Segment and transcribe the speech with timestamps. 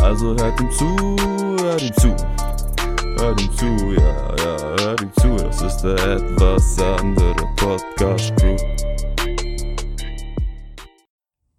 [0.00, 0.96] Also hört ihm zu,
[1.60, 2.14] hört ihm zu.
[3.18, 5.34] Hört ihm zu, ja, ja, hört ihm zu.
[5.36, 8.56] Das ist der etwas andere Podcast Crew.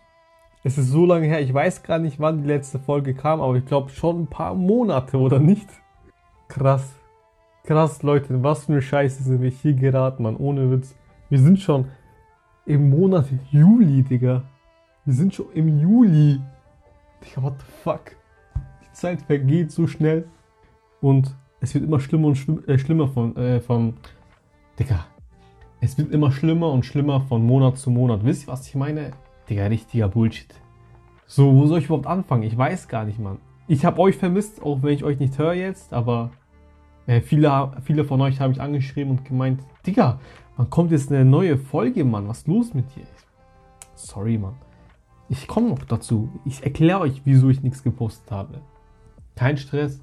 [0.64, 3.56] Es ist so lange her, ich weiß gar nicht, wann die letzte Folge kam, aber
[3.56, 5.68] ich glaube schon ein paar Monate, oder nicht?
[6.46, 6.94] Krass.
[7.64, 10.94] Krass, Leute, was für eine Scheiße sind wir hier geraten, Mann, ohne Witz.
[11.30, 11.86] Wir sind schon
[12.66, 14.42] im Monat Juli, Digga.
[15.04, 16.40] Wir sind schon im Juli.
[17.24, 18.16] Digga, what the fuck?
[18.82, 20.28] Die Zeit vergeht so schnell.
[21.00, 23.94] Und es wird immer schlimmer und schlimm, äh, schlimmer von, äh, von.
[24.78, 25.06] Digga.
[25.80, 28.24] Es wird immer schlimmer und schlimmer von Monat zu Monat.
[28.24, 29.10] Wisst ihr, was ich meine?
[29.48, 30.61] Digga, richtiger Bullshit.
[31.26, 32.42] So, wo soll ich überhaupt anfangen?
[32.42, 33.38] Ich weiß gar nicht, Mann.
[33.68, 36.30] Ich habe euch vermisst, auch wenn ich euch nicht höre jetzt, aber
[37.06, 40.20] äh, viele, viele von euch haben mich angeschrieben und gemeint, Digga,
[40.56, 42.28] wann kommt jetzt eine neue Folge, Mann?
[42.28, 43.04] Was ist los mit dir?
[43.94, 44.54] Sorry, Mann.
[45.28, 46.28] Ich komme noch dazu.
[46.44, 48.60] Ich erkläre euch, wieso ich nichts gepostet habe.
[49.34, 50.00] Kein Stress.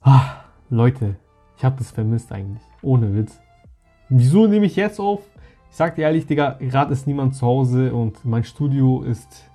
[0.00, 1.16] Ah, Leute,
[1.56, 2.62] ich habe das vermisst eigentlich.
[2.80, 3.40] Ohne Witz.
[4.08, 5.20] Wieso nehme ich jetzt auf?
[5.70, 9.50] Ich sag dir ehrlich, Digga, gerade ist niemand zu Hause und mein Studio ist.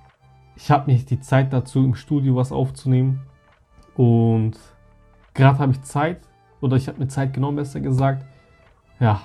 [0.61, 3.21] Ich habe nicht die Zeit dazu, im Studio was aufzunehmen.
[3.95, 4.59] Und
[5.33, 6.19] gerade habe ich Zeit,
[6.59, 8.25] oder ich habe mir Zeit genommen, besser gesagt.
[8.99, 9.21] Ja,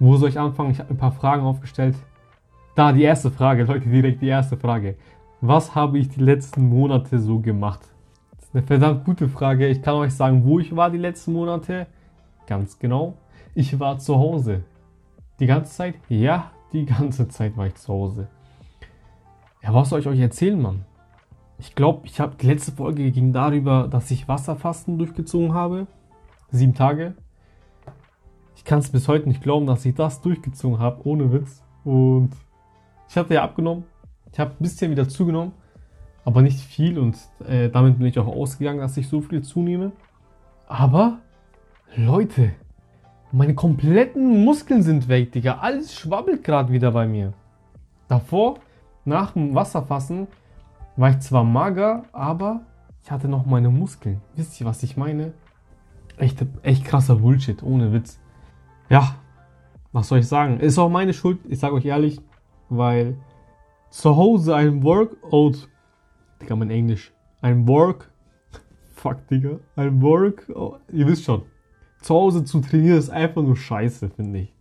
[0.00, 0.72] wo soll ich anfangen?
[0.72, 1.94] Ich habe ein paar Fragen aufgestellt.
[2.74, 4.96] Da, die erste Frage, Leute, direkt die erste Frage.
[5.40, 7.82] Was habe ich die letzten Monate so gemacht?
[8.36, 9.68] Das ist eine verdammt gute Frage.
[9.68, 11.86] Ich kann euch sagen, wo ich war die letzten Monate.
[12.46, 13.14] Ganz genau.
[13.54, 14.64] Ich war zu Hause.
[15.38, 15.94] Die ganze Zeit?
[16.08, 18.26] Ja, die ganze Zeit war ich zu Hause.
[19.62, 20.84] Ja, was soll ich euch erzählen, Mann?
[21.58, 25.86] Ich glaube, ich habe die letzte Folge ging darüber, dass ich Wasserfasten durchgezogen habe.
[26.50, 27.14] Sieben Tage.
[28.56, 31.62] Ich kann es bis heute nicht glauben, dass ich das durchgezogen habe, ohne Witz.
[31.84, 32.30] Und
[33.08, 33.84] ich hatte ja abgenommen.
[34.32, 35.52] Ich habe ein bisschen wieder zugenommen,
[36.24, 36.98] aber nicht viel.
[36.98, 39.92] Und äh, damit bin ich auch ausgegangen, dass ich so viel zunehme.
[40.66, 41.18] Aber,
[41.94, 42.52] Leute,
[43.30, 45.58] meine kompletten Muskeln sind weg, Digga.
[45.60, 47.32] Alles schwabbelt gerade wieder bei mir.
[48.08, 48.58] Davor,
[49.04, 50.28] nach dem Wasserfassen,
[50.96, 52.62] war ich zwar mager, aber
[53.02, 54.20] ich hatte noch meine Muskeln.
[54.36, 55.32] Wisst ihr, was ich meine?
[56.18, 58.20] Echt, echt krasser Bullshit, ohne Witz.
[58.88, 59.16] Ja,
[59.92, 60.60] was soll ich sagen?
[60.60, 62.20] Ist auch meine Schuld, ich sage euch ehrlich,
[62.68, 63.16] weil
[63.90, 65.68] zu Hause ein Workout,
[66.40, 68.10] Digga, mein Englisch, ein Work,
[68.94, 71.42] fuck, Digga, ein Work, oh, ihr wisst schon,
[72.00, 74.54] zu Hause zu trainieren ist einfach nur scheiße, finde ich.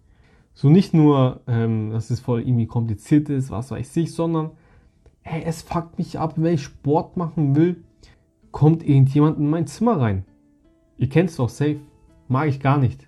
[0.53, 4.51] So nicht nur, ähm, dass es voll irgendwie kompliziert ist, was weiß ich, sondern
[5.23, 7.83] ey, es fuckt mich ab, wenn ich Sport machen will,
[8.51, 10.25] kommt irgendjemand in mein Zimmer rein.
[10.97, 11.79] Ihr kennt es doch safe.
[12.27, 13.07] Mag ich gar nicht.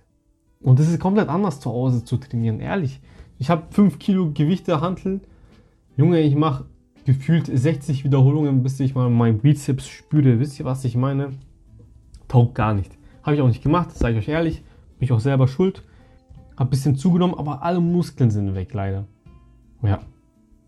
[0.61, 3.01] Und es ist komplett anders zu Hause zu trainieren, ehrlich.
[3.37, 5.21] Ich habe 5 Kilo Gewichte Hanteln.
[5.97, 6.65] Junge, ich mache
[7.05, 10.39] gefühlt 60 Wiederholungen, bis ich mal meinen Bizeps spüre.
[10.39, 11.33] Wisst ihr, was ich meine?
[12.27, 12.97] Taugt gar nicht.
[13.21, 14.63] Habe ich auch nicht gemacht, sage ich euch ehrlich.
[14.97, 15.83] Bin ich auch selber schuld.
[16.63, 19.03] Hab bisschen zugenommen, aber alle Muskeln sind weg, leider.
[19.81, 20.00] Ja.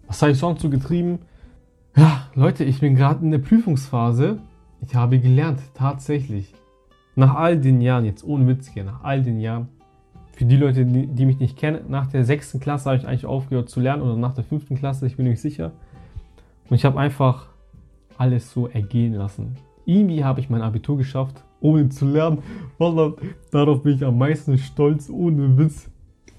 [0.07, 1.19] Was habe ich sonst so getrieben?
[1.95, 4.39] Ja, Leute, ich bin gerade in der Prüfungsphase.
[4.81, 6.53] Ich habe gelernt, tatsächlich.
[7.15, 9.69] Nach all den Jahren, jetzt ohne Witz hier, nach all den Jahren.
[10.33, 13.25] Für die Leute, die, die mich nicht kennen, nach der sechsten Klasse habe ich eigentlich
[13.25, 15.71] aufgehört zu lernen oder nach der fünften Klasse, ich bin nicht sicher.
[16.69, 17.47] Und ich habe einfach
[18.17, 19.55] alles so ergehen lassen.
[19.85, 22.39] Irgendwie habe ich mein Abitur geschafft, ohne zu lernen.
[22.77, 23.13] Wallah,
[23.51, 25.89] darauf bin ich am meisten stolz, ohne Witz.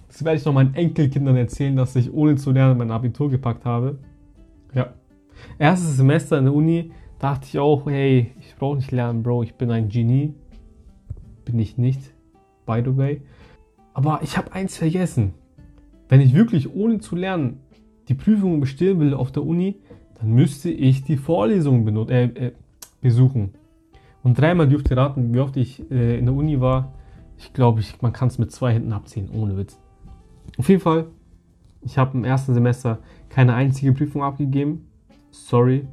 [0.08, 3.64] Das werde ich noch meinen Enkelkindern erzählen, dass ich ohne zu lernen mein Abitur gepackt
[3.64, 3.98] habe.
[4.74, 4.94] Ja.
[5.58, 9.54] Erstes Semester in der Uni dachte ich auch, hey, ich brauche nicht lernen, Bro, ich
[9.54, 10.34] bin ein Genie.
[11.44, 12.00] Bin ich nicht,
[12.64, 13.22] by the way.
[13.94, 15.34] Aber ich habe eins vergessen.
[16.08, 17.60] Wenn ich wirklich ohne zu lernen
[18.08, 19.76] die Prüfungen bestehen will auf der Uni,
[20.18, 22.52] dann müsste ich die Vorlesungen äh, äh,
[23.00, 23.54] besuchen.
[24.26, 26.92] Und dreimal dürft ihr raten, wie oft ich äh, in der Uni war.
[27.38, 29.78] Ich glaube, ich, man kann es mit zwei Händen abziehen, ohne Witz.
[30.58, 31.06] Auf jeden Fall,
[31.80, 34.88] ich habe im ersten Semester keine einzige Prüfung abgegeben.
[35.30, 35.86] Sorry.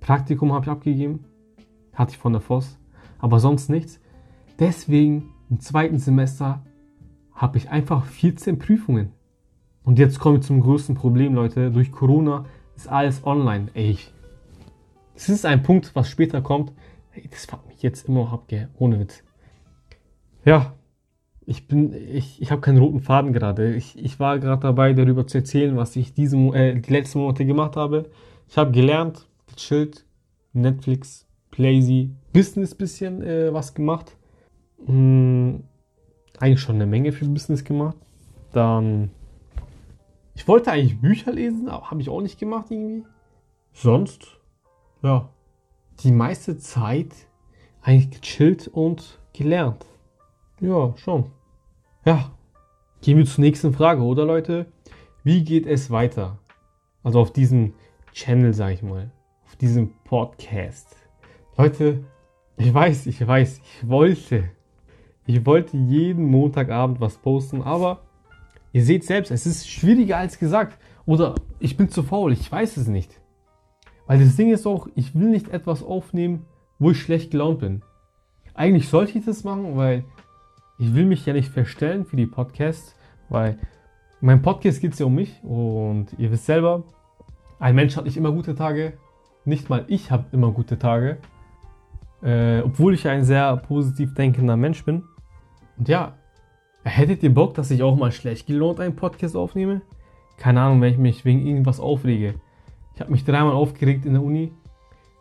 [0.00, 1.26] Praktikum habe ich abgegeben.
[1.92, 2.78] Hatte ich von der FOS.
[3.18, 4.00] Aber sonst nichts.
[4.58, 6.62] Deswegen im zweiten Semester
[7.34, 9.12] habe ich einfach 14 Prüfungen.
[9.82, 11.70] Und jetzt kommen wir zum größten Problem, Leute.
[11.70, 12.46] Durch Corona
[12.76, 13.66] ist alles online.
[13.74, 13.98] Ey,
[15.12, 16.72] das ist ein Punkt, was später kommt.
[17.12, 18.68] Ey, das fuckt mich jetzt immer noch ab, gell?
[18.76, 19.22] Ohne Witz.
[20.44, 20.74] Ja,
[21.46, 23.74] ich bin, ich, ich habe keinen roten Faden gerade.
[23.74, 27.44] Ich, ich war gerade dabei, darüber zu erzählen, was ich diese, äh, die letzten Monate
[27.44, 28.10] gemacht habe.
[28.48, 30.04] Ich habe gelernt, gechillt,
[30.52, 34.16] Netflix, Playsy, Business bisschen äh, was gemacht.
[34.86, 35.64] Hm,
[36.38, 37.96] eigentlich schon eine Menge für Business gemacht.
[38.52, 39.10] Dann,
[40.34, 43.04] ich wollte eigentlich Bücher lesen, aber habe ich auch nicht gemacht irgendwie.
[43.72, 44.40] Sonst,
[45.02, 45.28] ja,
[46.02, 47.14] die meiste Zeit
[47.84, 49.86] eigentlich gechillt und gelernt.
[50.60, 51.26] Ja, schon.
[52.04, 52.32] Ja,
[53.02, 54.66] gehen wir zur nächsten Frage, oder Leute?
[55.22, 56.38] Wie geht es weiter?
[57.02, 57.74] Also auf diesem
[58.12, 59.10] Channel, sag ich mal.
[59.44, 60.96] Auf diesem Podcast.
[61.56, 62.04] Leute,
[62.56, 64.50] ich weiß, ich weiß, ich wollte.
[65.26, 68.00] Ich wollte jeden Montagabend was posten, aber
[68.72, 70.78] ihr seht selbst, es ist schwieriger als gesagt.
[71.06, 73.20] Oder ich bin zu faul, ich weiß es nicht.
[74.06, 76.46] Weil das Ding ist auch, ich will nicht etwas aufnehmen,
[76.78, 77.82] wo ich schlecht gelaunt bin.
[78.54, 80.04] Eigentlich sollte ich das machen, weil
[80.78, 82.94] ich will mich ja nicht verstellen für die Podcasts,
[83.28, 83.58] weil
[84.20, 86.84] mein Podcast geht es ja um mich und ihr wisst selber,
[87.58, 88.94] ein Mensch hat nicht immer gute Tage,
[89.44, 91.18] nicht mal ich habe immer gute Tage,
[92.22, 95.04] äh, obwohl ich ein sehr positiv denkender Mensch bin.
[95.76, 96.14] Und ja,
[96.84, 99.82] hättet ihr Bock, dass ich auch mal schlecht gelohnt einen Podcast aufnehme?
[100.36, 102.34] Keine Ahnung, wenn ich mich wegen irgendwas aufrege.
[102.94, 104.52] Ich habe mich dreimal aufgeregt in der Uni.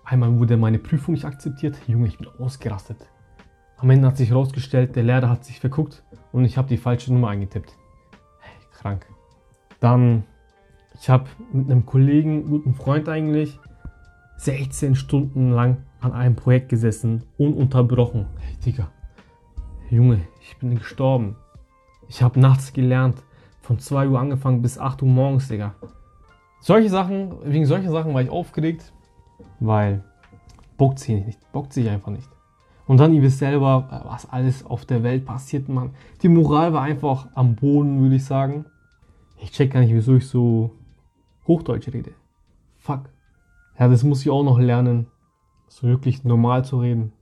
[0.06, 1.78] Einmal wurde meine Prüfung nicht akzeptiert.
[1.88, 2.98] Junge, ich bin ausgerastet.
[3.78, 7.12] Am Ende hat sich herausgestellt, der Lehrer hat sich verguckt und ich habe die falsche
[7.14, 7.76] Nummer eingetippt.
[8.40, 9.06] Hey, krank.
[9.80, 10.24] Dann,
[11.00, 13.60] ich habe mit einem Kollegen, guten Freund eigentlich,
[14.38, 18.28] 16 Stunden lang an einem Projekt gesessen, ununterbrochen.
[18.40, 18.92] Hey, Digga.
[19.90, 21.36] Junge, ich bin gestorben.
[22.10, 23.24] Ich habe nachts gelernt,
[23.62, 25.76] von 2 Uhr angefangen bis 8 Uhr morgens, Digga.
[26.60, 28.94] Solche Sachen, wegen solcher Sachen war ich aufgeregt,
[29.60, 30.04] weil
[30.78, 32.30] bockt sich nicht, bockt sich einfach nicht.
[32.86, 35.92] Und dann, ihr wisst selber, was alles auf der Welt passiert, man.
[36.22, 38.66] Die Moral war einfach am Boden, würde ich sagen.
[39.42, 40.72] Ich check gar nicht, wieso ich so
[41.48, 42.12] Hochdeutsch rede.
[42.78, 43.10] Fuck.
[43.80, 45.08] Ja, das muss ich auch noch lernen,
[45.68, 47.14] so wirklich normal zu reden.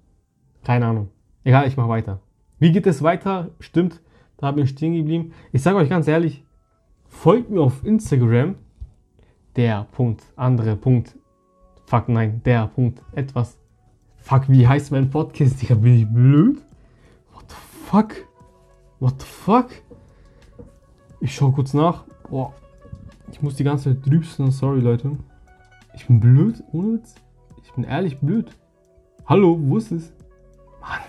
[0.64, 1.10] Keine Ahnung.
[1.44, 2.20] Egal, ich mach weiter.
[2.60, 3.50] Wie geht es weiter?
[3.60, 4.02] Stimmt,
[4.38, 5.34] da bin ich stehen geblieben.
[5.52, 6.44] Ich sage euch ganz ehrlich,
[7.08, 8.56] folgt mir auf Instagram.
[9.56, 11.16] Der Punkt, andere Punkt.
[11.92, 13.58] Fuck, nein, der Punkt, etwas
[14.16, 15.62] Fuck, wie heißt mein Podcast?
[15.62, 16.62] Digga, bin ich blöd?
[17.34, 17.56] What the
[17.86, 18.16] fuck?
[19.02, 19.68] What the fuck?
[21.20, 22.06] Ich schau kurz nach.
[22.30, 22.54] Boah.
[23.30, 24.52] Ich muss die ganze Zeit drübsen.
[24.52, 25.18] Sorry, Leute.
[25.94, 27.14] Ich bin blöd, ohne Witz.
[27.62, 28.56] Ich bin ehrlich blöd.
[29.26, 30.14] Hallo, wo ist es?
[30.80, 31.02] Mann.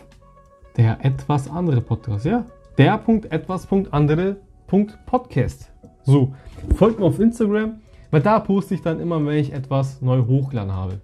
[0.76, 2.44] Der etwas andere Podcast, ja?
[2.76, 5.70] Der Punkt, etwas Punkt, andere Punkt Podcast.
[6.02, 6.34] So,
[6.74, 7.78] folgt mir auf Instagram,
[8.12, 11.00] weil da poste ich dann immer, wenn ich etwas neu hochgeladen habe.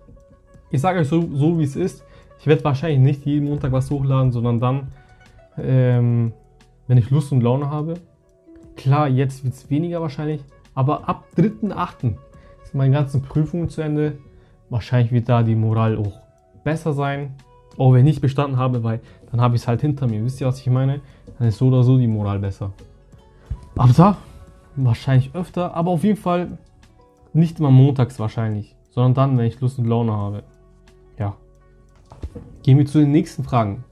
[0.71, 2.05] Ich sage euch so, so wie es ist.
[2.39, 4.89] Ich werde wahrscheinlich nicht jeden Montag was hochladen, sondern dann,
[5.57, 6.33] ähm,
[6.87, 7.95] wenn ich Lust und Laune habe.
[8.77, 10.45] Klar, jetzt wird es weniger wahrscheinlich,
[10.75, 12.01] aber ab 3.8.
[12.01, 14.19] sind meine ganzen Prüfungen zu Ende.
[14.69, 16.21] Wahrscheinlich wird da die Moral auch
[16.63, 17.35] besser sein.
[17.79, 20.23] Auch wenn ich nicht bestanden habe, weil dann habe ich es halt hinter mir.
[20.23, 21.01] Wisst ihr, was ich meine?
[21.39, 22.71] Dann ist so oder so die Moral besser.
[23.77, 24.17] Aber da,
[24.77, 26.59] wahrscheinlich öfter, aber auf jeden Fall
[27.39, 30.43] nicht immer montags wahrscheinlich, sondern dann, wenn ich Lust und Laune habe.
[31.19, 31.37] Ja.
[32.63, 33.85] Gehen wir zu den nächsten Fragen.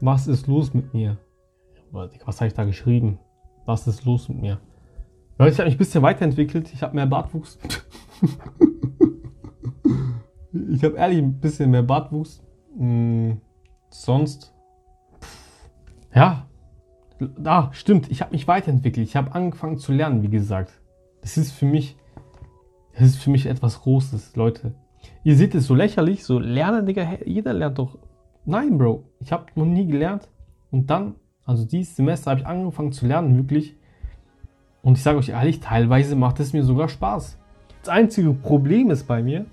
[0.00, 1.18] Was ist los mit mir?
[1.92, 3.18] Was habe ich da geschrieben?
[3.66, 4.58] Was ist los mit mir?
[5.48, 6.72] Ich habe mich ein bisschen weiterentwickelt.
[6.72, 7.58] Ich habe mehr Bartwuchs.
[10.52, 12.42] ich habe ehrlich ein bisschen mehr Bartwuchs.
[12.76, 13.40] Hm,
[13.88, 14.54] sonst.
[16.14, 16.46] Ja.
[17.38, 18.10] Da, stimmt.
[18.10, 19.06] Ich habe mich weiterentwickelt.
[19.06, 20.80] Ich habe angefangen zu lernen, wie gesagt.
[21.22, 21.96] Das ist für mich.
[22.94, 24.74] Das ist für mich etwas Großes, Leute.
[25.24, 27.98] Ihr seht es so lächerlich, so lernen, Digga, jeder lernt doch.
[28.44, 30.28] Nein, Bro, ich habe noch nie gelernt.
[30.70, 33.76] Und dann, also dieses Semester habe ich angefangen zu lernen, wirklich.
[34.82, 37.38] Und ich sage euch ehrlich, teilweise macht es mir sogar Spaß.
[37.80, 39.46] Das einzige Problem ist bei mir,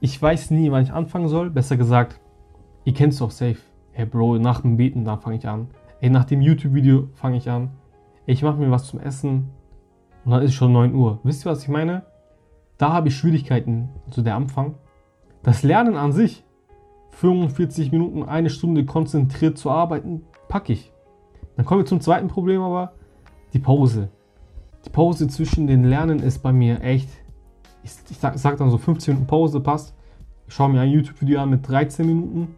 [0.00, 1.50] ich weiß nie, wann ich anfangen soll.
[1.50, 2.20] Besser gesagt,
[2.84, 3.58] ihr kennt es doch safe.
[3.92, 5.68] Hey Bro, nach dem Beten, da fange ich an.
[6.00, 7.70] Ey, nach dem YouTube-Video fange ich an.
[8.26, 9.50] Ey, ich mache mir was zum Essen.
[10.24, 11.18] Und dann ist schon 9 Uhr.
[11.24, 12.02] Wisst ihr, was ich meine?
[12.78, 14.76] Da habe ich Schwierigkeiten, so der Anfang.
[15.42, 16.44] Das Lernen an sich,
[17.10, 20.92] 45 Minuten, eine Stunde konzentriert zu arbeiten, packe ich.
[21.56, 22.92] Dann kommen wir zum zweiten Problem aber,
[23.52, 24.10] die Pause.
[24.86, 27.08] Die Pause zwischen den Lernen ist bei mir echt,
[27.82, 29.94] ich, ich sag, sag dann so 15 Minuten Pause passt.
[30.46, 32.54] Ich schaue mir ein YouTube-Video an mit 13 Minuten.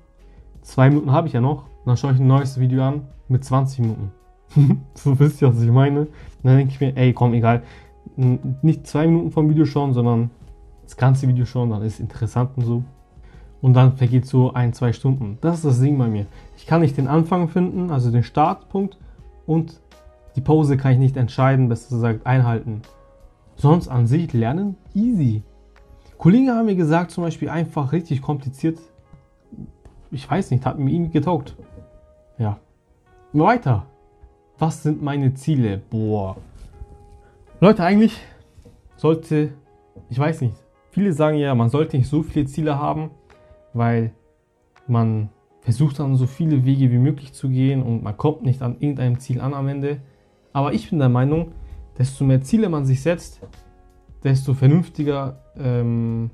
[0.61, 1.65] Zwei Minuten habe ich ja noch.
[1.87, 4.13] Dann schaue ich ein neues Video an mit 20 Minuten.
[4.95, 6.09] so wisst ihr, was ich meine.
[6.43, 7.63] dann denke ich mir, ey, komm, egal.
[8.17, 10.31] Nicht zwei Minuten vom Video schauen, sondern
[10.85, 12.83] das ganze Video schauen, dann ist es interessant und so.
[13.63, 15.39] Und dann vergeht so ein, zwei Stunden.
[15.41, 16.27] Das ist das Ding bei mir.
[16.57, 18.99] Ich kann nicht den Anfang finden, also den Startpunkt
[19.47, 19.81] und
[20.37, 22.83] die Pause kann ich nicht entscheiden, besser gesagt einhalten.
[23.57, 25.43] Sonst an sich lernen easy.
[26.19, 28.79] Kollegen haben mir gesagt, zum Beispiel einfach richtig kompliziert.
[30.11, 31.57] Ich weiß nicht, hat mir irgendwie getaugt.
[32.39, 32.59] Ja.
[33.33, 33.87] Weiter.
[34.59, 35.81] Was sind meine Ziele?
[35.91, 36.37] Boah.
[37.63, 38.19] Leute, eigentlich
[38.97, 39.53] sollte,
[40.09, 40.55] ich weiß nicht,
[40.93, 43.11] viele sagen ja, man sollte nicht so viele Ziele haben,
[43.75, 44.13] weil
[44.87, 45.29] man
[45.61, 49.19] versucht dann so viele Wege wie möglich zu gehen und man kommt nicht an irgendeinem
[49.19, 50.01] Ziel an am Ende.
[50.55, 51.53] Aber ich bin der Meinung,
[51.99, 53.43] desto mehr Ziele man sich setzt,
[54.25, 56.31] desto vernünftiger ähm,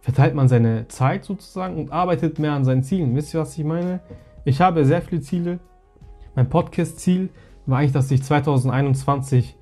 [0.00, 3.14] verteilt man seine Zeit sozusagen und arbeitet mehr an seinen Zielen.
[3.14, 4.00] Wisst ihr, was ich meine?
[4.44, 5.60] Ich habe sehr viele Ziele.
[6.34, 7.28] Mein Podcast-Ziel
[7.66, 9.57] war eigentlich, dass ich 2021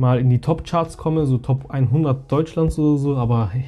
[0.00, 3.16] mal in die Top-Charts komme, so Top 100 Deutschlands oder so.
[3.16, 3.64] Aber hey,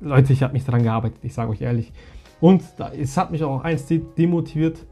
[0.00, 1.92] Leute, ich habe mich daran gearbeitet, ich sage euch ehrlich.
[2.40, 2.62] Und
[2.98, 4.86] es hat mich auch eins demotiviert.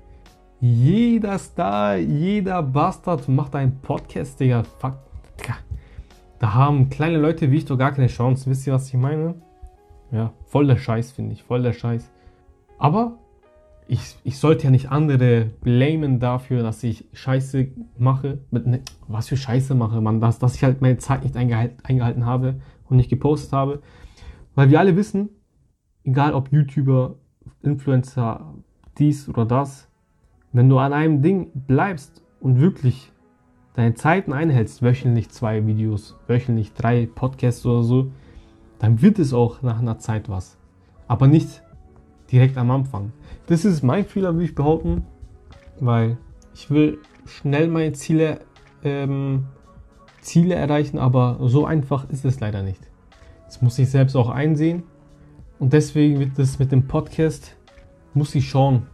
[0.60, 4.62] Jeder Star, jeder Bastard macht einen Podcast, Digga.
[4.78, 4.96] Fuck.
[5.38, 5.56] Digga.
[6.38, 8.48] Da haben kleine Leute wie ich doch gar keine Chance.
[8.48, 9.34] Wisst ihr, was ich meine?
[10.10, 11.42] Ja, voll der Scheiß, finde ich.
[11.42, 12.10] Voll der Scheiß.
[12.78, 13.18] Aber
[13.86, 18.38] ich, ich sollte ja nicht andere blamen dafür, dass ich Scheiße mache.
[18.50, 20.20] Mit, ne, was für Scheiße mache, man.
[20.20, 23.82] Dass, dass ich halt meine Zeit nicht eingehalten, eingehalten habe und nicht gepostet habe.
[24.54, 25.28] Weil wir alle wissen,
[26.04, 27.16] egal ob YouTuber,
[27.62, 28.54] Influencer,
[28.98, 29.88] dies oder das,
[30.52, 33.10] wenn du an einem Ding bleibst und wirklich
[33.74, 38.12] deine Zeiten einhältst, wöchentlich zwei Videos, wöchentlich drei Podcasts oder so,
[38.78, 40.56] dann wird es auch nach einer Zeit was.
[41.08, 41.62] Aber nicht
[42.30, 43.12] direkt am Anfang.
[43.46, 45.04] Das ist mein Fehler, würde ich behaupten,
[45.78, 46.16] weil
[46.54, 48.40] ich will schnell meine Ziele,
[48.82, 49.46] ähm,
[50.20, 52.80] Ziele erreichen, aber so einfach ist es leider nicht.
[53.46, 54.84] Das muss ich selbst auch einsehen.
[55.58, 57.56] Und deswegen wird das mit dem Podcast,
[58.14, 58.86] muss ich schauen,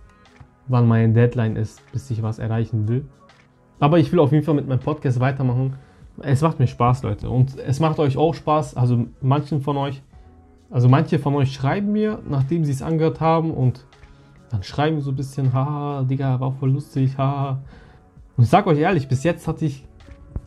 [0.66, 3.06] wann meine Deadline ist, bis ich was erreichen will.
[3.78, 5.76] Aber ich will auf jeden Fall mit meinem Podcast weitermachen.
[6.22, 7.30] Es macht mir Spaß, Leute.
[7.30, 8.76] Und es macht euch auch Spaß.
[8.76, 10.02] Also manchen von euch,
[10.70, 13.86] also manche von euch schreiben mir, nachdem sie es angehört haben und
[14.50, 17.62] dann schreiben so ein bisschen, haha, Digga, war voll lustig, haha.
[18.36, 19.86] Und ich sag euch ehrlich, bis jetzt hatte ich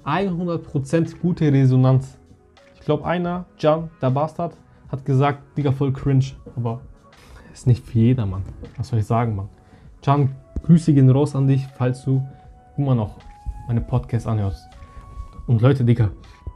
[0.05, 2.17] 100% gute Resonanz.
[2.75, 4.57] Ich glaube, einer, Jan, der Bastard,
[4.89, 6.25] hat gesagt, Digga, voll cringe.
[6.55, 6.81] Aber
[7.53, 8.43] ist nicht für jedermann.
[8.77, 9.49] Was soll ich sagen, Mann?
[10.01, 12.27] Can, Grüße gehen raus an dich, falls du
[12.77, 13.17] immer noch
[13.67, 14.67] meine Podcasts anhörst.
[15.47, 16.09] Und Leute, Digga,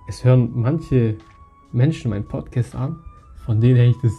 [0.08, 1.18] es hören manche
[1.72, 2.98] Menschen meinen Podcast an,
[3.46, 4.14] von denen hätte ich das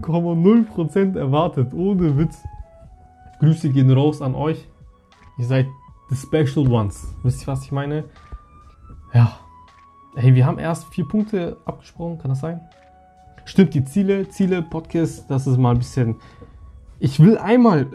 [0.00, 2.42] 0,0% erwartet, ohne Witz.
[3.40, 4.66] Grüße gehen raus an euch.
[5.38, 5.66] Ihr seid
[6.08, 7.06] the special ones.
[7.22, 8.04] Wisst ihr, was ich meine?
[9.12, 9.38] Ja.
[10.14, 12.60] Hey, wir haben erst vier Punkte abgesprochen, kann das sein?
[13.44, 16.16] Stimmt, die Ziele, Ziele, Podcast, das ist mal ein bisschen
[16.98, 17.86] ich will einmal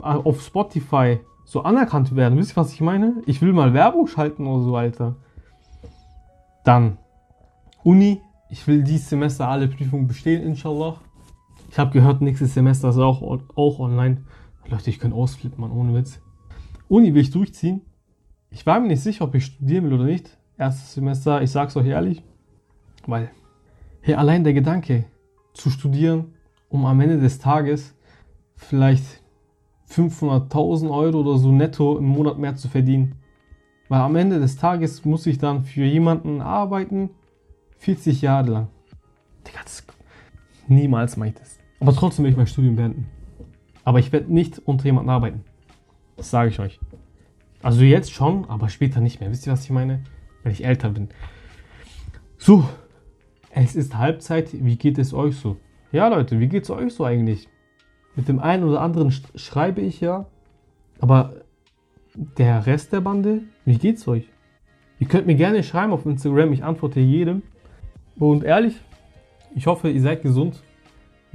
[0.00, 2.38] äh, auf Spotify so anerkannt werden.
[2.38, 3.22] Wisst ihr, was ich meine?
[3.26, 5.16] Ich will mal Werbung schalten oder so, Alter.
[6.64, 6.98] Dann
[7.84, 8.20] Uni.
[8.48, 11.00] Ich will dieses Semester alle Prüfungen bestehen, inshallah.
[11.70, 13.22] Ich habe gehört, nächstes Semester ist auch,
[13.54, 14.24] auch online.
[14.68, 16.20] Leute, ich kann ausflippen, man, ohne Witz.
[16.88, 17.82] Uni will ich durchziehen.
[18.50, 20.38] Ich war mir nicht sicher, ob ich studieren will oder nicht.
[20.56, 22.22] Erstes Semester, ich sag's euch ehrlich.
[23.06, 23.30] Weil,
[24.00, 25.04] hey, allein der Gedanke,
[25.56, 26.34] zu studieren,
[26.68, 27.94] um am Ende des Tages
[28.56, 29.22] vielleicht
[29.90, 33.16] 500.000 Euro oder so netto im Monat mehr zu verdienen.
[33.88, 37.10] Weil am Ende des Tages muss ich dann für jemanden arbeiten,
[37.78, 38.68] 40 Jahre lang.
[39.46, 39.60] Digga,
[40.66, 41.55] niemals mache ich das.
[41.80, 43.06] Aber trotzdem will ich mein Studium beenden.
[43.84, 45.44] Aber ich werde nicht unter jemanden arbeiten.
[46.16, 46.80] Das sage ich euch.
[47.62, 49.30] Also jetzt schon, aber später nicht mehr.
[49.30, 50.02] Wisst ihr, was ich meine?
[50.42, 51.08] Wenn ich älter bin.
[52.38, 52.68] So,
[53.50, 54.48] es ist Halbzeit.
[54.52, 55.56] Wie geht es euch so?
[55.92, 57.48] Ja, Leute, wie geht es euch so eigentlich?
[58.14, 60.26] Mit dem einen oder anderen schreibe ich ja,
[61.00, 61.42] aber
[62.14, 64.28] der Rest der Bande, wie geht's euch?
[64.98, 67.42] Ihr könnt mir gerne schreiben auf Instagram, ich antworte jedem.
[68.18, 68.80] Und ehrlich,
[69.54, 70.62] ich hoffe, ihr seid gesund,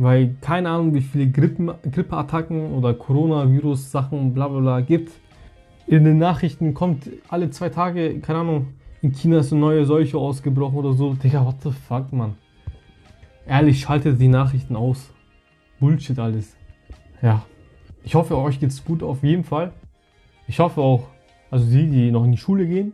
[0.02, 5.12] weil keine Ahnung, wie viele Grippen, Grippeattacken oder Coronavirus-Sachen, bla bla bla gibt.
[5.88, 8.68] In den Nachrichten kommt alle zwei Tage, keine Ahnung,
[9.02, 11.14] in China ist eine neue Seuche ausgebrochen oder so.
[11.14, 12.36] Digga, what the fuck, man.
[13.48, 15.12] Ehrlich, schaltet die Nachrichten aus.
[15.80, 16.56] Bullshit alles
[17.22, 17.44] ja,
[18.04, 19.74] ich hoffe, euch geht's gut auf jeden Fall.
[20.48, 21.08] Ich hoffe auch,
[21.50, 22.94] also die, die noch in die Schule gehen,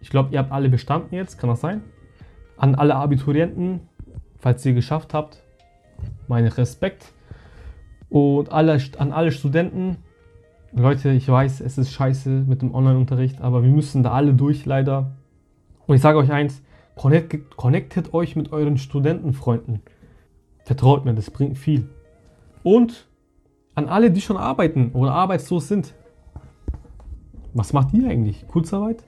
[0.00, 1.82] ich glaube, ihr habt alle bestanden jetzt, kann das sein?
[2.56, 3.80] An alle Abiturienten,
[4.38, 5.42] falls ihr geschafft habt,
[6.28, 7.12] mein Respekt.
[8.08, 9.98] Und alle, an alle Studenten,
[10.72, 14.66] Leute, ich weiß, es ist scheiße mit dem Online-Unterricht, aber wir müssen da alle durch,
[14.66, 15.12] leider.
[15.86, 16.62] Und ich sage euch eins,
[16.94, 19.80] connect, connectet euch mit euren Studentenfreunden.
[20.64, 21.88] Vertraut mir, das bringt viel.
[22.62, 23.06] Und
[23.74, 25.94] an alle, die schon arbeiten oder arbeitslos sind.
[27.54, 28.46] Was macht ihr eigentlich?
[28.48, 29.04] Kurzarbeit?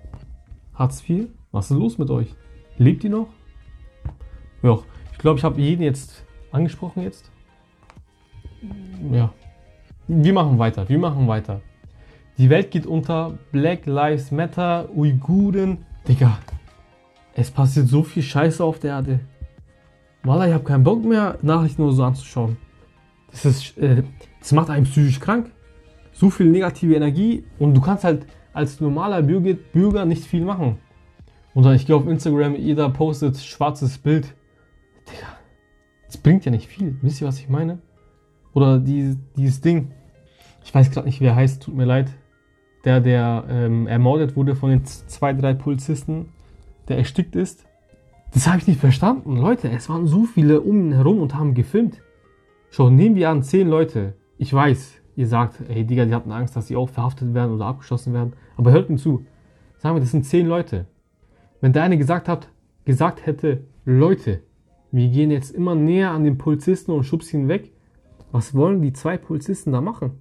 [0.74, 1.28] Hartz IV?
[1.52, 2.34] Was ist los mit euch?
[2.78, 3.28] Lebt ihr noch?
[4.62, 4.78] Ja,
[5.12, 7.30] ich glaube, ich habe jeden jetzt angesprochen jetzt.
[9.12, 9.32] Ja.
[10.08, 11.60] Wir machen weiter, wir machen weiter.
[12.38, 15.84] Die Welt geht unter, Black Lives Matter, Uiguren.
[16.08, 16.38] Digga,
[17.34, 19.20] es passiert so viel Scheiße auf der Erde.
[20.22, 22.56] Wallah, ich habe keinen Bock mehr, Nachrichten nur so anzuschauen.
[23.30, 24.02] Das, ist, äh,
[24.38, 25.50] das macht einen psychisch krank.
[26.12, 30.78] So viel negative Energie und du kannst halt als normaler Bürger, Bürger nicht viel machen.
[31.54, 34.34] Und dann, ich gehe auf Instagram, jeder postet schwarzes Bild.
[35.08, 35.28] Digga,
[36.10, 36.98] das bringt ja nicht viel.
[37.02, 37.78] Wisst ihr, was ich meine?
[38.52, 39.92] Oder die, dieses Ding.
[40.64, 42.10] Ich weiß gerade nicht, wie er heißt, tut mir leid.
[42.84, 46.30] Der, der ähm, ermordet wurde von den zwei, drei Polizisten,
[46.88, 47.64] der erstickt ist.
[48.34, 49.36] Das habe ich nicht verstanden.
[49.36, 52.02] Leute, es waren so viele um ihn herum und haben gefilmt.
[52.70, 54.14] Schon nehmen wir an, zehn Leute.
[54.36, 57.66] Ich weiß, ihr sagt, hey Digga, die hatten Angst, dass sie auch verhaftet werden oder
[57.66, 58.32] abgeschossen werden.
[58.56, 59.26] Aber hört mir zu.
[59.78, 60.86] Sagen wir, das sind zehn Leute.
[61.60, 62.48] Wenn der eine gesagt hat,
[62.84, 64.42] gesagt hätte, Leute,
[64.92, 67.72] wir gehen jetzt immer näher an den Polizisten und schubsen ihn weg,
[68.32, 70.12] was wollen die zwei Polizisten da machen?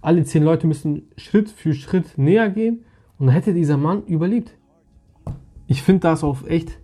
[0.00, 2.84] Alle zehn Leute müssen Schritt für Schritt näher gehen
[3.18, 4.56] und dann hätte dieser Mann überlebt.
[5.66, 6.78] Ich finde das auf echt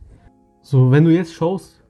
[0.63, 1.83] so, wenn du jetzt schaust,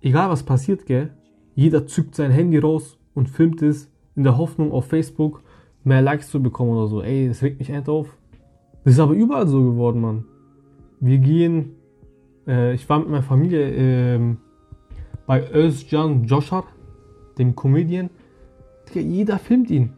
[0.00, 1.10] egal was passiert, gell,
[1.54, 5.42] jeder zückt sein Handy raus und filmt es in der Hoffnung auf Facebook
[5.84, 7.02] mehr Likes zu bekommen oder so.
[7.02, 8.16] Ey, das regt mich echt auf.
[8.84, 10.24] Das ist aber überall so geworden, Mann.
[11.00, 11.72] Wir gehen,
[12.46, 14.36] äh, ich war mit meiner Familie äh,
[15.30, 16.64] bei Özcan Joshar,
[17.38, 18.10] dem Comedian.
[18.92, 19.92] Jeder filmt ihn.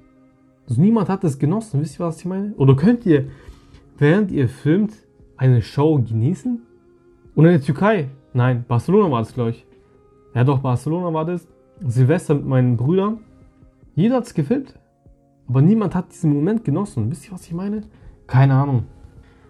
[0.69, 2.53] Also niemand hat das genossen, wisst ihr, was ich meine?
[2.57, 3.31] Oder könnt ihr,
[3.97, 4.93] während ihr filmt,
[5.39, 6.61] eine Show genießen?
[7.35, 9.67] Und in der Türkei, nein, Barcelona war das, glaube ich.
[10.35, 11.49] Ja doch, Barcelona war das.
[11.81, 13.21] Silvester mit meinen Brüdern.
[13.95, 14.79] Jeder hat es gefilmt.
[15.49, 17.11] Aber niemand hat diesen Moment genossen.
[17.11, 17.85] Wisst ihr, was ich meine?
[18.27, 18.85] Keine Ahnung.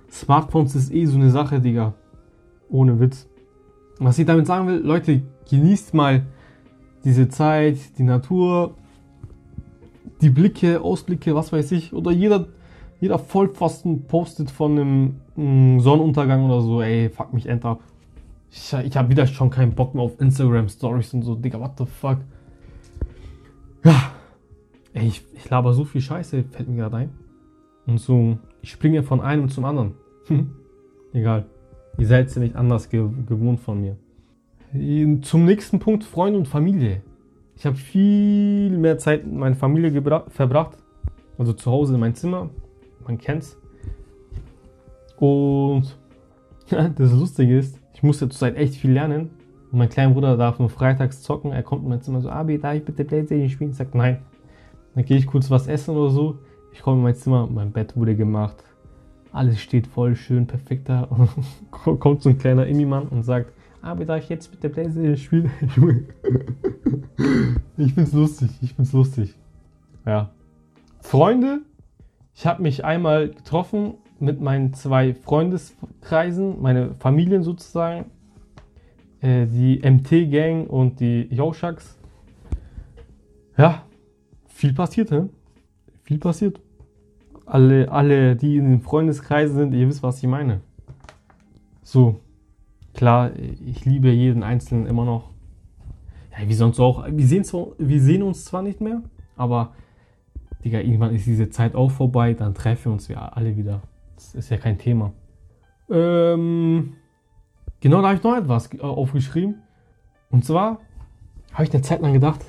[0.08, 1.94] Smartphones ist eh so eine Sache, Digga.
[2.70, 3.28] Ohne Witz.
[3.98, 6.26] Was ich damit sagen will, Leute, genießt mal
[7.04, 8.74] diese Zeit, die Natur,
[10.20, 11.92] die Blicke, Ausblicke, was weiß ich.
[11.92, 12.46] Oder jeder,
[13.00, 16.80] jeder Vollpfosten postet von einem mm, Sonnenuntergang oder so.
[16.80, 17.80] Ey, fuck mich end ab.
[18.50, 21.34] Ich, ich habe wieder schon keinen Bock mehr auf Instagram Stories und so.
[21.34, 22.18] Digga, what the fuck.
[23.84, 24.12] Ja.
[24.94, 27.10] Ey, ich, ich laber so viel Scheiße, fällt mir gerade ein.
[27.86, 29.94] Und so, ich springe von einem zum anderen.
[31.12, 31.46] Egal.
[31.98, 33.96] Ihr seid ja nicht anders ge gewohnt von mir.
[34.72, 37.02] Zum nächsten Punkt, Freunde und Familie.
[37.56, 39.92] Ich habe viel mehr Zeit mit meiner Familie
[40.28, 40.78] verbracht.
[41.36, 42.48] Also zu Hause in meinem Zimmer.
[43.06, 43.58] Man kennt's.
[45.16, 45.98] Und
[46.70, 49.30] das Lustige ist, ich muss jetzt zurzeit echt viel lernen.
[49.70, 51.52] Und mein kleiner Bruder darf nur freitags zocken.
[51.52, 53.70] Er kommt in mein Zimmer so, Abi, darf ich bitte Playstation spielen?
[53.70, 54.22] Ich sag nein.
[54.94, 56.38] Dann gehe ich kurz was essen oder so.
[56.72, 58.64] Ich komme in mein Zimmer, mein Bett wurde gemacht.
[59.32, 61.02] Alles steht voll schön, perfekt da.
[61.02, 65.50] Und kommt so ein kleiner Immi-Mann und sagt, aber darf ich jetzt bitte Playstation spielen?
[67.76, 69.34] ich find's lustig, ich find's lustig.
[70.06, 70.30] Ja.
[71.00, 71.60] Freunde,
[72.34, 78.06] ich habe mich einmal getroffen mit meinen zwei Freundeskreisen, meine Familien sozusagen.
[79.20, 81.98] Äh, die MT-Gang und die Yoshaks.
[83.56, 83.84] Ja,
[84.46, 85.28] viel passiert, ne?
[86.04, 86.60] Viel passiert.
[87.46, 90.60] Alle, alle, die in den Freundeskreisen sind, ihr wisst, was ich meine.
[91.82, 92.20] So,
[92.94, 95.30] klar, ich liebe jeden Einzelnen immer noch.
[96.32, 97.06] Ja, wie sonst auch.
[97.08, 99.02] Wir sehen, zwar, wir sehen uns zwar nicht mehr,
[99.36, 99.74] aber,
[100.64, 103.82] Digga, irgendwann ist diese Zeit auch vorbei, dann treffen wir uns ja alle wieder.
[104.14, 105.12] Das ist ja kein Thema.
[105.90, 106.94] Ähm,
[107.80, 109.62] genau, da habe ich noch etwas aufgeschrieben.
[110.30, 110.80] Und zwar
[111.52, 112.40] habe ich eine Zeit lang gedacht,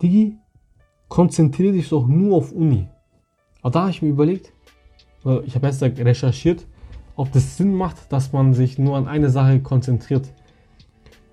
[0.00, 0.36] Digi,
[1.08, 2.88] konzentriere dich doch nur auf Uni.
[3.62, 4.52] Aber da habe ich mir überlegt,
[5.44, 6.66] ich habe jetzt recherchiert,
[7.16, 10.28] ob das Sinn macht, dass man sich nur an eine Sache konzentriert.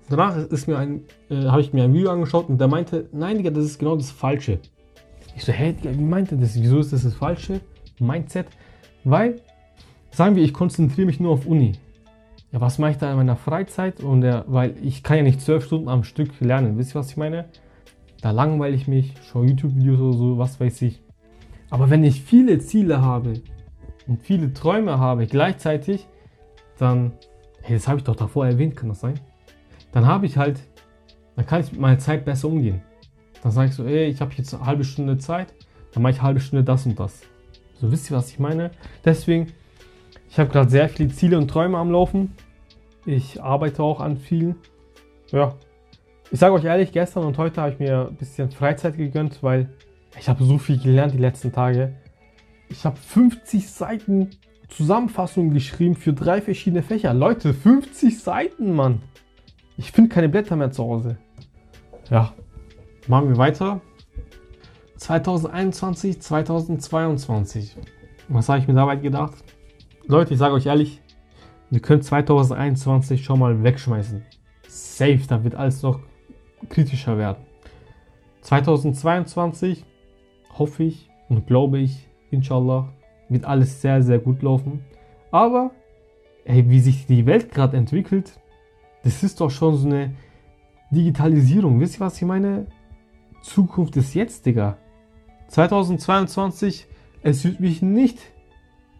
[0.08, 3.36] Danach ist mir ein, äh, habe ich mir ein Video angeschaut und der meinte, nein,
[3.36, 4.58] Digga, das ist genau das Falsche.
[5.36, 6.60] Ich so, hä, Digga, wie meinte das?
[6.60, 7.60] Wieso ist das das Falsche?
[7.98, 8.46] Mindset?
[9.04, 9.36] Weil,
[10.10, 11.72] sagen wir, ich konzentriere mich nur auf Uni.
[12.52, 14.00] Ja, was mache ich da in meiner Freizeit?
[14.00, 16.78] Und der, weil ich kann ja nicht zwölf Stunden am Stück lernen.
[16.78, 17.46] Wisst ihr, was ich meine?
[18.22, 21.02] Da langweile ich mich, schaue YouTube-Videos oder so, was weiß ich.
[21.70, 23.34] Aber wenn ich viele Ziele habe
[24.08, 26.08] und viele Träume habe gleichzeitig,
[26.78, 27.12] dann,
[27.62, 29.20] hey, das habe ich doch davor erwähnt, kann das sein?
[29.92, 30.60] Dann habe ich halt
[31.36, 32.82] Dann kann ich mit meiner Zeit besser umgehen.
[33.42, 35.54] Dann sage ich so, ey, ich habe jetzt eine halbe Stunde Zeit,
[35.92, 37.22] dann mache ich eine halbe Stunde das und das.
[37.80, 38.72] So wisst ihr, was ich meine?
[39.04, 39.52] Deswegen,
[40.28, 42.34] ich habe gerade sehr viele Ziele und Träume am Laufen.
[43.06, 44.56] Ich arbeite auch an vielen.
[45.30, 45.54] Ja.
[46.32, 49.68] Ich sage euch ehrlich, gestern und heute habe ich mir ein bisschen Freizeit gegönnt, weil
[50.18, 51.94] ich habe so viel gelernt die letzten Tage.
[52.68, 54.30] Ich habe 50 Seiten
[54.68, 57.14] Zusammenfassung geschrieben für drei verschiedene Fächer.
[57.14, 59.00] Leute, 50 Seiten, Mann.
[59.76, 61.18] Ich finde keine Blätter mehr zu Hause.
[62.10, 62.34] Ja,
[63.06, 63.80] machen wir weiter.
[64.96, 67.76] 2021, 2022.
[68.28, 69.44] Was habe ich mir dabei gedacht?
[70.06, 71.00] Leute, ich sage euch ehrlich,
[71.70, 74.22] wir können 2021 schon mal wegschmeißen.
[74.66, 76.00] Safe, da wird alles noch
[76.68, 77.38] kritischer werden.
[78.42, 79.84] 2022
[80.58, 82.88] hoffe ich und glaube ich, inshallah,
[83.28, 84.84] wird alles sehr, sehr gut laufen.
[85.30, 85.72] Aber,
[86.44, 88.38] ey, wie sich die Welt gerade entwickelt,
[89.04, 90.12] das ist doch schon so eine
[90.90, 91.80] Digitalisierung.
[91.80, 92.66] Wisst ihr, was ich meine?
[93.42, 94.78] Zukunft ist jetzt, Digga.
[95.48, 96.86] 2022,
[97.22, 98.18] es würde mich nicht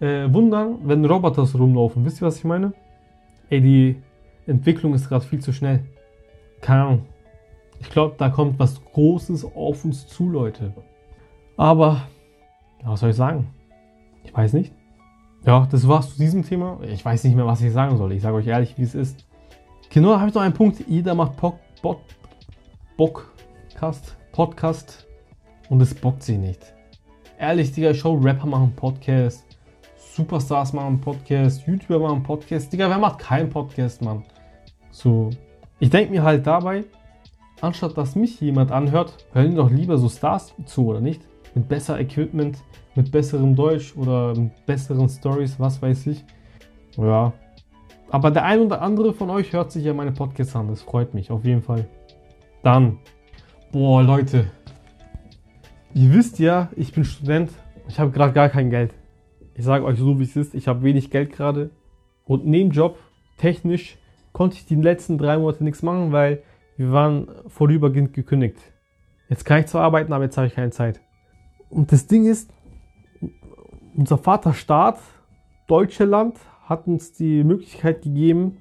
[0.01, 2.05] äh, wundern, wenn Roboter so rumlaufen.
[2.05, 2.73] Wisst ihr, was ich meine?
[3.51, 4.03] Ey, die
[4.47, 5.85] Entwicklung ist gerade viel zu schnell.
[6.61, 7.07] Keine Ahnung.
[7.81, 10.73] Ich glaube, da kommt was Großes auf uns zu, Leute.
[11.57, 12.09] Aber,
[12.85, 13.49] was soll ich sagen?
[14.25, 14.73] Ich weiß nicht.
[15.45, 16.79] Ja, das war's zu diesem Thema.
[16.83, 18.13] Ich weiß nicht mehr, was ich sagen soll.
[18.13, 19.25] Ich sage euch ehrlich, wie es ist.
[19.91, 20.85] Genau, da habe ich noch einen Punkt.
[20.87, 21.99] Jeder macht Pod, Pod,
[22.97, 25.07] Bockcast, Podcast
[25.71, 26.75] und es bockt sie nicht.
[27.39, 29.47] Ehrlich, Digga, Show Rapper machen Podcast,
[29.97, 32.73] Superstars machen Podcast, YouTuber machen Podcast.
[32.73, 34.25] Digga, wer macht keinen Podcast, Mann?
[34.91, 35.31] So,
[35.79, 36.85] ich denke mir halt dabei,
[37.61, 41.23] anstatt dass mich jemand anhört, hören doch lieber so Stars zu, oder nicht?
[41.55, 42.59] Mit besser Equipment,
[42.95, 44.35] mit besserem Deutsch oder
[44.67, 46.25] besseren Stories, was weiß ich.
[46.97, 47.33] Ja.
[48.11, 50.69] Aber der ein oder andere von euch hört sich ja meine Podcasts an.
[50.69, 51.87] Das freut mich auf jeden Fall.
[52.63, 52.99] Dann.
[53.71, 54.51] Boah, Leute.
[55.95, 57.51] Ihr wisst ja, ich bin Student.
[57.89, 58.95] Ich habe gerade gar kein Geld.
[59.55, 60.55] Ich sage euch so, wie es ist.
[60.55, 61.71] Ich habe wenig Geld gerade.
[62.25, 62.99] Und neben Job,
[63.39, 63.99] technisch,
[64.33, 66.43] konnte ich die letzten drei Monate nichts machen, weil
[66.77, 68.59] wir waren vorübergehend gekündigt.
[69.29, 71.01] Jetzt kann ich zwar arbeiten, aber jetzt habe ich keine Zeit.
[71.71, 72.51] Und das Ding ist,
[73.97, 74.99] unser Vaterstaat,
[75.67, 78.59] deutsche Land, hat uns die Möglichkeit gegeben,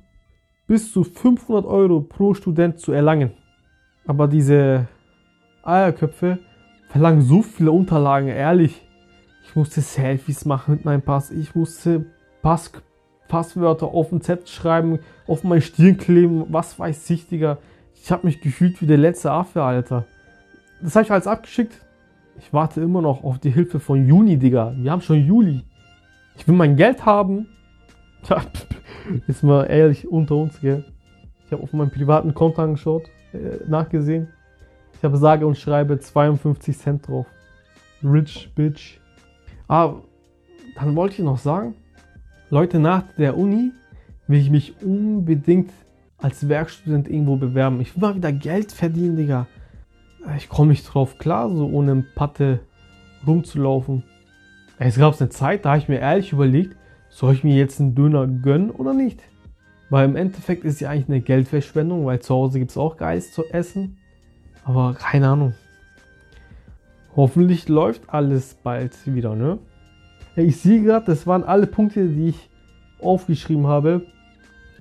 [0.66, 3.32] bis zu 500 Euro pro Student zu erlangen.
[4.06, 4.88] Aber diese
[5.64, 6.40] Eierköpfe
[6.90, 8.86] verlangen so viele Unterlagen, ehrlich.
[9.44, 11.32] Ich musste Selfies machen mit meinem Pass.
[11.32, 12.06] Ich musste
[12.42, 12.72] Pass,
[13.28, 17.58] Passwörter auf den Zettel schreiben, auf meine Stirn kleben, was weiß ich, Digga.
[17.94, 20.06] Ich habe mich gefühlt wie der letzte Affe, Alter.
[20.82, 21.82] Das habe ich alles abgeschickt.
[22.40, 24.74] Ich warte immer noch auf die Hilfe von Juni, Digga.
[24.78, 25.64] Wir haben schon Juli.
[26.38, 27.48] Ich will mein Geld haben.
[28.24, 28.42] Tja,
[29.28, 30.86] ist mal ehrlich unter uns, gell.
[31.46, 34.28] Ich habe auf meinem privaten Konto angeschaut, äh, nachgesehen.
[34.94, 37.28] Ich habe sage und schreibe 52 Cent drauf.
[38.04, 39.00] Rich Bitch.
[39.68, 39.96] Ah,
[40.76, 41.76] dann wollte ich noch sagen,
[42.50, 43.72] Leute, nach der Uni
[44.28, 45.72] will ich mich unbedingt
[46.18, 47.82] als Werkstudent irgendwo bewerben.
[47.82, 49.48] Ich will mal wieder Geld verdienen, Digga.
[50.36, 52.60] Ich komme nicht drauf klar, so ohne Patte
[53.26, 54.04] rumzulaufen.
[54.80, 56.76] Es gab eine Zeit, da habe ich mir ehrlich überlegt,
[57.10, 59.22] soll ich mir jetzt einen Döner gönnen oder nicht?
[59.90, 63.34] Weil im Endeffekt ist ja eigentlich eine Geldverschwendung, weil zu Hause gibt es auch Geist
[63.34, 63.98] zu essen.
[64.66, 65.54] Aber keine Ahnung.
[67.16, 69.60] Hoffentlich läuft alles bald wieder, ne?
[70.36, 72.50] Ich sehe gerade, das waren alle Punkte, die ich
[73.02, 74.06] aufgeschrieben habe.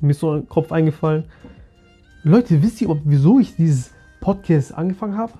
[0.00, 1.24] Mir ist so ein Kopf eingefallen.
[2.24, 5.32] Leute, wisst ihr, wieso ich dieses Podcast angefangen habe?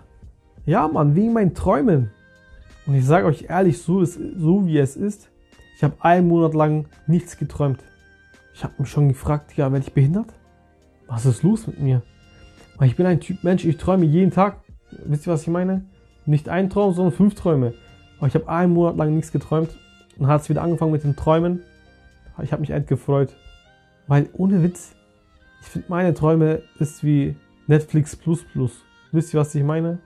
[0.65, 2.11] Ja, Mann, wegen meinen Träumen.
[2.87, 5.31] Und ich sage euch ehrlich, so, ist, so wie es ist,
[5.77, 7.81] ich habe einen Monat lang nichts geträumt.
[8.55, 10.33] Ich habe mich schon gefragt, ja, werde ich behindert?
[11.07, 12.03] Was ist los mit mir?
[12.79, 14.61] Weil ich bin ein Typ Mensch, ich träume jeden Tag.
[15.05, 15.85] Wisst ihr, was ich meine?
[16.25, 17.75] Nicht ein Traum, sondern fünf Träume.
[18.19, 19.77] Aber ich habe einen Monat lang nichts geträumt
[20.19, 21.63] und hat es wieder angefangen mit den Träumen.
[22.43, 23.35] Ich habe mich echt gefreut.
[24.07, 24.95] Weil ohne Witz,
[25.61, 27.37] ich finde meine Träume ist wie
[27.67, 28.85] Netflix Plus Plus.
[29.13, 29.99] Wisst ihr, was ich meine?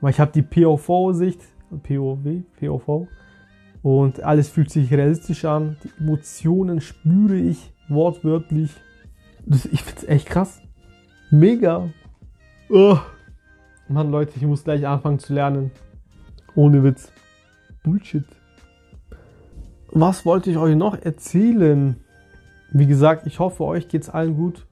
[0.00, 1.40] Weil ich habe die POV-Sicht,
[1.82, 2.18] POW,
[2.58, 3.08] POV.
[3.82, 5.76] Und alles fühlt sich realistisch an.
[5.82, 8.70] Die Emotionen spüre ich wortwörtlich.
[9.44, 10.60] Das, ich finde es echt krass.
[11.30, 11.88] Mega.
[12.68, 12.98] Oh.
[13.88, 15.70] Mann, Leute, ich muss gleich anfangen zu lernen.
[16.54, 17.12] Ohne Witz.
[17.82, 18.24] Bullshit.
[19.90, 21.96] Was wollte ich euch noch erzählen?
[22.72, 24.66] Wie gesagt, ich hoffe, euch geht's allen gut.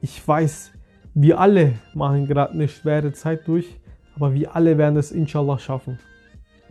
[0.00, 0.72] Ich weiß,
[1.20, 3.80] wir alle machen gerade eine schwere Zeit durch,
[4.14, 5.98] aber wir alle werden es inshallah schaffen.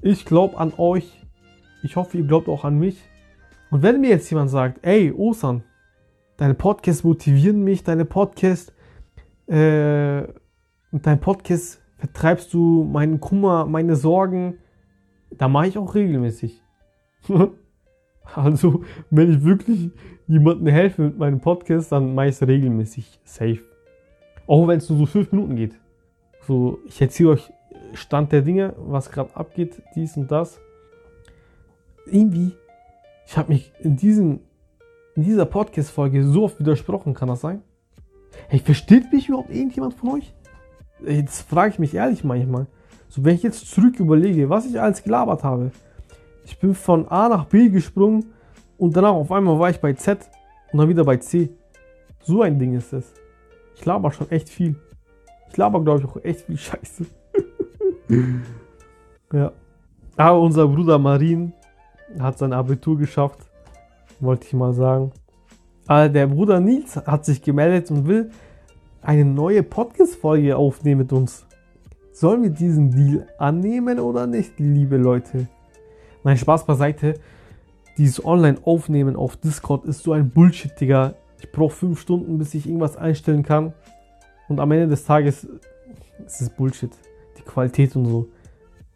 [0.02, 1.22] Ich glaube an euch.
[1.84, 2.98] Ich hoffe, ihr glaubt auch an mich.
[3.72, 5.64] Und wenn mir jetzt jemand sagt, ey, Osan,
[6.38, 8.72] deine Podcasts motivieren mich, deine Podcasts
[9.50, 14.60] äh, mit deinem Podcast vertreibst du meinen Kummer, meine Sorgen.
[15.30, 16.62] Da mache ich auch regelmäßig.
[18.34, 19.92] also, wenn ich wirklich
[20.26, 23.20] jemandem helfe mit meinem Podcast, dann mache ich es regelmäßig.
[23.26, 23.60] Safe.
[24.48, 25.74] Auch wenn es nur so fünf Minuten geht.
[26.48, 27.52] So, ich erzähle euch
[27.94, 30.60] Stand der Dinge, was gerade abgeht, dies und das.
[32.06, 32.54] Irgendwie,
[33.26, 34.40] ich habe mich in, diesem,
[35.16, 37.62] in dieser Podcast-Folge so oft widersprochen, kann das sein?
[38.48, 40.34] Hey, versteht mich überhaupt irgendjemand von euch?
[41.06, 42.68] Jetzt frage ich mich ehrlich manchmal.
[43.10, 45.72] So, wenn ich jetzt zurück überlege, was ich alles gelabert habe.
[46.46, 48.32] Ich bin von A nach B gesprungen
[48.78, 50.30] und danach auf einmal war ich bei Z
[50.72, 51.50] und dann wieder bei C.
[52.24, 53.14] So ein Ding ist es.
[53.78, 54.76] Ich laber schon echt viel.
[55.50, 57.06] Ich laber, glaube ich, auch echt viel Scheiße.
[59.34, 59.52] ja.
[60.16, 61.54] Aber unser Bruder Marin
[62.20, 63.40] hat sein Abitur geschafft.
[64.20, 65.12] Wollte ich mal sagen.
[65.86, 68.32] Aber der Bruder Nils hat sich gemeldet und will
[69.04, 71.46] eine neue Podcast-Folge aufnehmen mit uns.
[72.12, 75.48] Sollen wir diesen Deal annehmen oder nicht, liebe Leute?
[76.24, 77.14] Nein, Spaß beiseite.
[78.00, 81.14] Dieses Online-Aufnehmen auf Discord ist so ein Bullshit, Digga.
[81.40, 83.74] Ich brauche fünf Stunden, bis ich irgendwas einstellen kann.
[84.48, 85.48] Und am Ende des Tages
[86.26, 86.92] ist es Bullshit.
[87.38, 88.28] Die Qualität und so.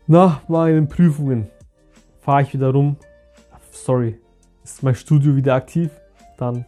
[0.08, 1.48] Nach meinen Prüfungen
[2.20, 2.98] fahre ich wieder rum.
[3.72, 4.20] Sorry,
[4.64, 5.90] ist mein Studio wieder aktiv?
[6.38, 6.66] Dann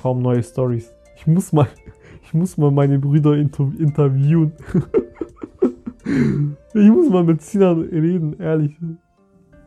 [0.00, 0.92] kaum neue Stories.
[1.16, 1.68] Ich muss mal,
[2.22, 4.52] ich muss mal meine Brüder inter interviewen.
[6.74, 8.76] ich muss mal mit Sinan reden, ehrlich.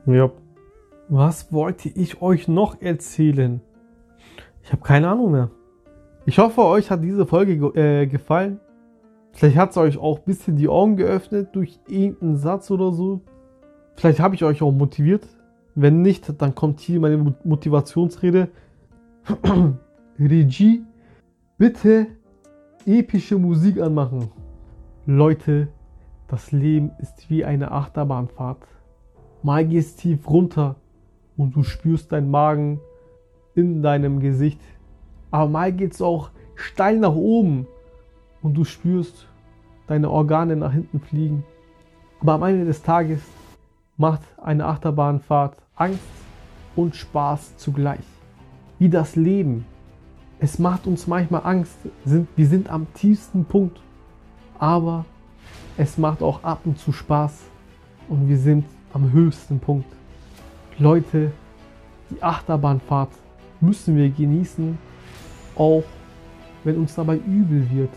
[0.06, 0.32] Ja.
[1.10, 3.62] Was wollte ich euch noch erzählen?
[4.63, 5.52] Ich habe keine Ahnung mehr.
[6.26, 8.60] Ich hoffe, euch hat diese Folge äh, gefallen.
[9.34, 13.21] Vielleicht hat es euch auch ein bisschen die Augen geöffnet durch irgendeinen Satz oder so.
[13.95, 15.28] Vielleicht habe ich euch auch motiviert.
[15.76, 18.49] Wenn nicht, dann kommt hier meine Motivationsrede.
[20.19, 20.84] Regie,
[21.58, 22.08] bitte
[22.86, 24.30] epische Musik anmachen.
[25.06, 25.67] Leute,
[26.28, 28.65] das Leben ist wie eine Achterbahnfahrt.
[29.41, 30.76] Mal gehst tief runter
[31.36, 32.80] und du spürst deinen Magen
[33.55, 34.59] in deinem Gesicht.
[35.31, 37.67] Aber mal geht's auch steil nach oben
[38.41, 39.27] und du spürst
[39.87, 41.43] deine Organe nach hinten fliegen.
[42.19, 43.21] Aber am Ende des Tages
[43.97, 45.99] macht eine Achterbahnfahrt Angst
[46.75, 48.05] und Spaß zugleich.
[48.79, 49.65] Wie das Leben.
[50.39, 51.77] Es macht uns manchmal Angst.
[52.05, 53.79] Wir sind am tiefsten Punkt.
[54.59, 55.05] Aber
[55.77, 57.43] es macht auch ab und zu Spaß.
[58.09, 59.87] Und wir sind am höchsten Punkt.
[60.79, 61.31] Leute,
[62.09, 63.11] die Achterbahnfahrt
[63.63, 64.78] müssen wir genießen,
[65.56, 65.84] auch
[66.63, 67.91] wenn uns dabei übel wird.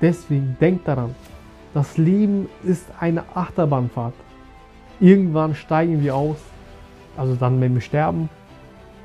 [0.00, 1.14] Deswegen denkt daran,
[1.74, 4.14] das Leben ist eine Achterbahnfahrt.
[4.98, 6.38] Irgendwann steigen wir aus,
[7.16, 8.28] also dann, wenn wir sterben,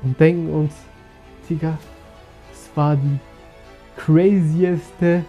[0.02, 0.74] und denken uns,
[1.48, 1.78] Digga,
[2.52, 3.18] es war die
[3.96, 5.24] crazieste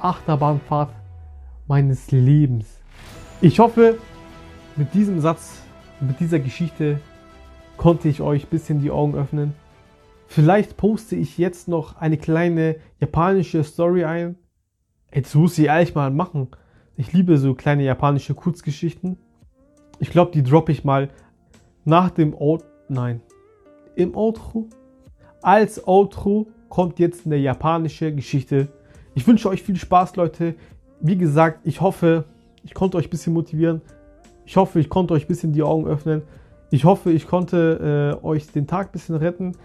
[0.00, 0.90] Achterbahnfahrt
[1.66, 2.66] meines Lebens.
[3.40, 3.98] Ich hoffe,
[4.76, 5.62] mit diesem Satz,
[6.00, 7.00] mit dieser Geschichte
[7.76, 9.54] konnte ich euch ein bisschen die Augen öffnen.
[10.34, 14.36] Vielleicht poste ich jetzt noch eine kleine japanische Story ein.
[15.12, 16.48] Jetzt muss ich ehrlich mal machen.
[16.96, 19.18] Ich liebe so kleine japanische Kurzgeschichten.
[19.98, 21.10] Ich glaube, die droppe ich mal
[21.84, 22.66] nach dem Outro.
[22.88, 23.20] Nein.
[23.94, 24.70] Im Outro.
[25.42, 28.68] Als Outro kommt jetzt eine japanische Geschichte.
[29.14, 30.54] Ich wünsche euch viel Spaß, Leute.
[31.02, 32.24] Wie gesagt, ich hoffe,
[32.64, 33.82] ich konnte euch ein bisschen motivieren.
[34.46, 36.22] Ich hoffe, ich konnte euch ein bisschen die Augen öffnen.
[36.70, 39.58] Ich hoffe, ich konnte äh, euch den Tag ein bisschen retten.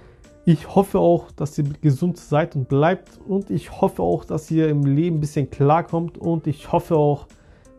[0.50, 4.70] Ich hoffe auch, dass ihr gesund seid und bleibt und ich hoffe auch, dass ihr
[4.70, 7.28] im Leben ein bisschen klarkommt und ich hoffe auch,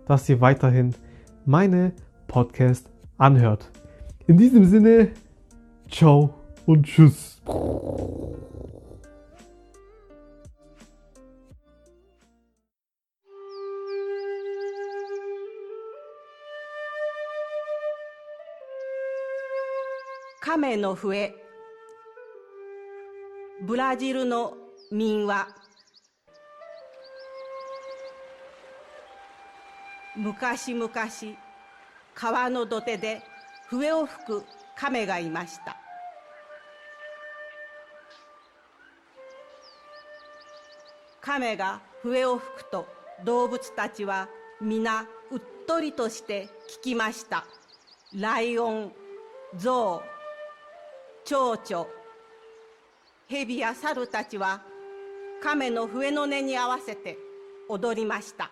[0.04, 0.94] dass ihr weiterhin
[1.46, 1.92] meine
[2.26, 3.70] Podcast anhört.
[4.26, 5.08] In diesem Sinne,
[5.90, 6.34] ciao
[6.66, 7.40] und tschüss.
[20.42, 21.47] Kame no fue.
[23.60, 24.54] ブラジルの
[24.92, 25.48] 民話。
[30.14, 30.90] 昔々
[32.14, 33.20] 川の土手で
[33.68, 34.44] 笛を吹く
[34.76, 35.76] 亀がいました。
[41.20, 42.86] 亀が笛を吹くと
[43.24, 44.28] 動物たちは
[44.60, 46.48] 皆うっとりとして
[46.80, 47.44] 聞きました。
[48.14, 48.92] ライオン
[49.56, 51.97] ゾウ蝶々。
[53.30, 54.62] 蛇や猿たちは
[55.42, 57.18] 亀の笛の音に合わせて
[57.68, 58.50] 踊りました。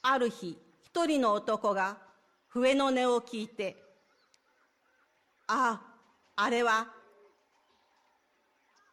[0.00, 1.98] ある日一人の男が
[2.48, 3.76] 笛の音を聞いて
[5.46, 5.78] 「あ
[6.36, 6.88] ああれは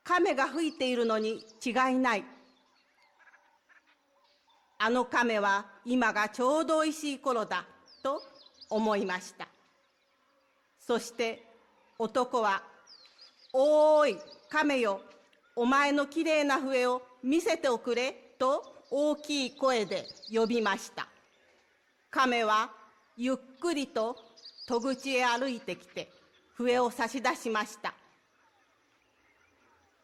[0.03, 2.25] 亀が吹いているのに違いない」
[4.79, 7.65] あの亀は今がちょうどおいしい頃だ
[8.01, 8.21] と
[8.69, 9.47] 思いました。
[10.77, 11.52] そして
[11.99, 12.63] 男は
[13.53, 15.01] 「おーい亀よ。
[15.55, 21.07] お前のきれいな笛を見せておくれ」と大きい声で呼びました。
[22.09, 22.71] 亀は
[23.15, 24.17] ゆっくりと
[24.67, 26.11] 戸口へ歩いてきて
[26.55, 27.93] 笛を差し出しました。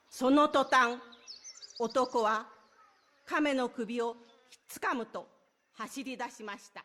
[0.10, 1.00] その途端
[1.80, 2.48] 男は
[3.26, 4.16] 亀の首を
[4.50, 5.28] ひっつかむと
[5.74, 6.84] 走り出しました。